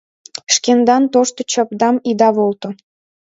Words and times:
Шкендан 0.53 1.03
тошто 1.13 1.39
чапдам 1.51 1.95
ида 2.09 2.29
волто. 2.37 2.69